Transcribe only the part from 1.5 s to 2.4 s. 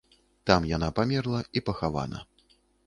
і пахавана.